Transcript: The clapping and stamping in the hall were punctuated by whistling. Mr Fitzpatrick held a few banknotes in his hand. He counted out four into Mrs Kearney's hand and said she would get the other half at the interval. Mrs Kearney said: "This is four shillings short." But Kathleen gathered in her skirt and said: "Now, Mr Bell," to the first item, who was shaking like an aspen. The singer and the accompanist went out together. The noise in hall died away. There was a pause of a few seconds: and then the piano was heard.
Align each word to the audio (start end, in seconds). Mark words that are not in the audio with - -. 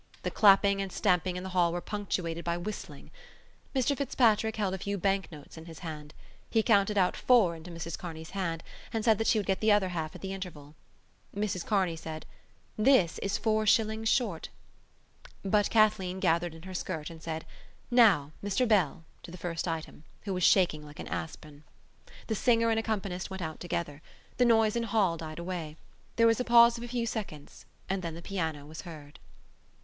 The 0.23 0.31
clapping 0.31 0.81
and 0.81 0.91
stamping 0.91 1.35
in 1.37 1.43
the 1.43 1.49
hall 1.49 1.71
were 1.71 1.79
punctuated 1.79 2.43
by 2.43 2.57
whistling. 2.57 3.11
Mr 3.75 3.95
Fitzpatrick 3.95 4.55
held 4.55 4.73
a 4.73 4.79
few 4.79 4.97
banknotes 4.97 5.57
in 5.59 5.65
his 5.65 5.77
hand. 5.85 6.15
He 6.49 6.63
counted 6.63 6.97
out 6.97 7.15
four 7.15 7.55
into 7.55 7.69
Mrs 7.69 7.99
Kearney's 7.99 8.31
hand 8.31 8.63
and 8.91 9.05
said 9.05 9.27
she 9.27 9.37
would 9.37 9.45
get 9.45 9.59
the 9.59 9.71
other 9.71 9.89
half 9.89 10.15
at 10.15 10.21
the 10.21 10.33
interval. 10.33 10.73
Mrs 11.35 11.63
Kearney 11.63 11.95
said: 11.95 12.25
"This 12.77 13.19
is 13.19 13.37
four 13.37 13.67
shillings 13.67 14.09
short." 14.09 14.49
But 15.45 15.69
Kathleen 15.69 16.19
gathered 16.19 16.55
in 16.55 16.63
her 16.63 16.73
skirt 16.73 17.11
and 17.11 17.21
said: 17.21 17.45
"Now, 17.91 18.31
Mr 18.43 18.67
Bell," 18.67 19.03
to 19.21 19.29
the 19.29 19.37
first 19.37 19.67
item, 19.67 20.03
who 20.23 20.33
was 20.33 20.41
shaking 20.41 20.83
like 20.83 20.97
an 20.97 21.09
aspen. 21.09 21.63
The 22.25 22.33
singer 22.33 22.71
and 22.71 22.77
the 22.77 22.79
accompanist 22.79 23.29
went 23.29 23.43
out 23.43 23.59
together. 23.59 24.01
The 24.37 24.45
noise 24.45 24.75
in 24.75 24.81
hall 24.81 25.15
died 25.15 25.37
away. 25.37 25.77
There 26.15 26.25
was 26.25 26.39
a 26.39 26.43
pause 26.43 26.79
of 26.79 26.83
a 26.83 26.87
few 26.87 27.05
seconds: 27.05 27.65
and 27.87 28.01
then 28.01 28.15
the 28.15 28.23
piano 28.23 28.65
was 28.65 28.81
heard. 28.81 29.19